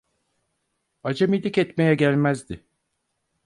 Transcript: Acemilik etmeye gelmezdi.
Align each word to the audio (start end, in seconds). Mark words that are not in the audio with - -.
Acemilik 1.03 1.57
etmeye 1.57 1.95
gelmezdi. 1.95 2.65